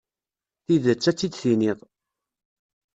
Tidet, 0.65 1.03
ad 1.11 1.15
tt-id-tiniḍ. 1.15 1.79